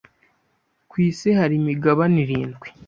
[0.89, 2.67] Ku isi hari imigabane irindwi.